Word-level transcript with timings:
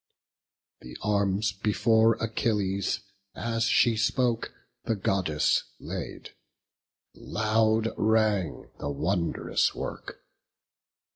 The 0.79 0.97
arms 1.03 1.51
before 1.51 2.15
Achilles, 2.15 3.01
as 3.35 3.65
she 3.65 3.95
spoke, 3.95 4.51
The 4.85 4.95
Goddess 4.95 5.61
laid; 5.79 6.31
loud 7.13 7.87
rang 7.97 8.71
the 8.79 8.89
wondrous 8.89 9.75
work. 9.75 10.25